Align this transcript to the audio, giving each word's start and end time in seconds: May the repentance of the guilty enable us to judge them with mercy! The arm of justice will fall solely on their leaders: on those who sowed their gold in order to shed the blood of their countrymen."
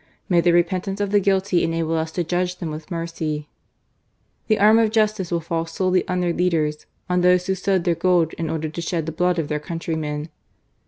May 0.29 0.41
the 0.41 0.51
repentance 0.51 0.99
of 0.99 1.11
the 1.11 1.19
guilty 1.19 1.63
enable 1.63 1.93
us 1.95 2.11
to 2.13 2.23
judge 2.23 2.55
them 2.55 2.71
with 2.71 2.89
mercy! 2.89 3.49
The 4.47 4.57
arm 4.57 4.79
of 4.79 4.89
justice 4.89 5.29
will 5.29 5.41
fall 5.41 5.67
solely 5.67 6.07
on 6.07 6.21
their 6.21 6.33
leaders: 6.33 6.87
on 7.07 7.21
those 7.21 7.45
who 7.45 7.53
sowed 7.53 7.83
their 7.83 7.93
gold 7.93 8.33
in 8.33 8.49
order 8.49 8.67
to 8.67 8.81
shed 8.81 9.05
the 9.05 9.11
blood 9.11 9.37
of 9.37 9.47
their 9.47 9.59
countrymen." 9.59 10.29